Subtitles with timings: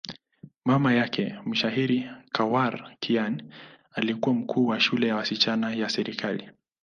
[0.65, 3.43] Mama yake, mshairi Khawar Kiani,
[3.93, 6.49] alikuwa mkuu wa shule ya wasichana ya serikali.